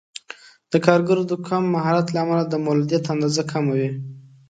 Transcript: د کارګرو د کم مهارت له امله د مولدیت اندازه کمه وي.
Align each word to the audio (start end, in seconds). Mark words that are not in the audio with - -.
د 0.71 0.73
کارګرو 0.85 1.23
د 1.31 1.33
کم 1.47 1.63
مهارت 1.75 2.07
له 2.11 2.19
امله 2.23 2.43
د 2.47 2.53
مولدیت 2.65 3.03
اندازه 3.13 3.43
کمه 3.51 3.73
وي. 3.79 3.89